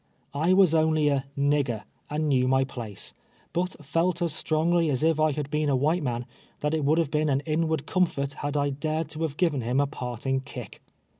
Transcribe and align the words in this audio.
I 0.33 0.53
was 0.53 0.73
only 0.73 1.09
a"• 1.09 1.25
nigger' 1.39 1.83
and 2.09 2.27
knew 2.27 2.47
my 2.47 2.63
place, 2.63 3.13
but 3.53 3.85
felt 3.85 4.19
as 4.23 4.33
strongly 4.33 4.89
as 4.89 5.03
if 5.03 5.19
I 5.19 5.31
had 5.31 5.51
l)een 5.51 5.69
a 5.69 5.75
white 5.75 6.01
man, 6.01 6.25
that 6.61 6.73
it 6.73 6.83
wonld 6.83 6.97
have 6.97 7.11
been 7.11 7.29
an 7.29 7.41
inward 7.41 7.85
comfoi 7.85 8.27
t, 8.31 8.37
had 8.39 8.57
I 8.57 8.71
dared 8.71 9.09
to 9.09 9.19
liave 9.19 9.37
given 9.37 9.61
him 9.61 9.79
a 9.79 9.85
parting 9.85 10.39
kick. 10.39 10.81